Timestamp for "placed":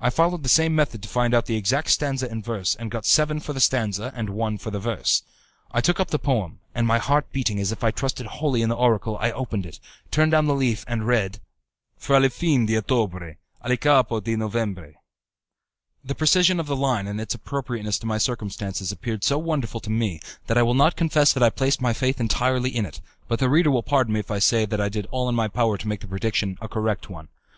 21.50-21.82